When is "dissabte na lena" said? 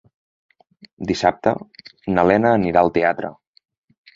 1.11-2.55